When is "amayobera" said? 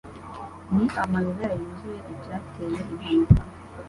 1.01-1.53